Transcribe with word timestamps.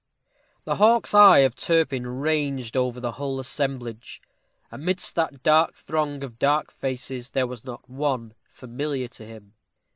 The 0.63 0.77
hawk's 0.77 1.13
eye 1.13 1.45
of 1.45 1.55
Turpin 1.55 2.07
ranged 2.07 2.75
over 2.75 2.99
the 2.99 3.11
whole 3.11 3.39
assemblage. 3.39 4.19
Amidst 4.71 5.13
that 5.13 5.39
throng 5.75 6.23
of 6.23 6.39
dark 6.39 6.71
faces 6.71 7.29
there 7.29 7.45
was 7.45 7.63
not 7.63 7.87
one 7.87 8.33
familiar 8.43 9.07
to 9.09 9.25
him. 9.27 9.53